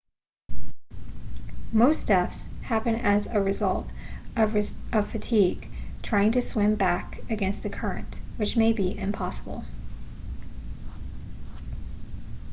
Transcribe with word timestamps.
most 1.71 2.07
deaths 2.07 2.47
happen 2.63 2.95
as 2.95 3.27
result 3.35 3.87
of 4.35 5.09
fatigue 5.11 5.67
trying 6.01 6.31
to 6.31 6.41
swim 6.41 6.73
back 6.73 7.21
against 7.29 7.61
the 7.61 7.69
current 7.69 8.19
which 8.37 8.57
may 8.57 8.73
be 8.73 8.97
impossible 8.97 9.63